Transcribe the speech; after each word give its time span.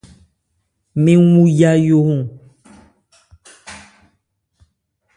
Mɛn 1.03 1.19
wu 1.31 1.43
yayóhɔn. 1.59 2.21